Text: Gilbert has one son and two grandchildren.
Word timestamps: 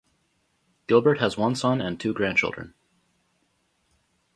Gilbert 0.87 1.19
has 1.19 1.37
one 1.37 1.53
son 1.53 1.79
and 1.79 1.99
two 1.99 2.11
grandchildren. 2.11 2.73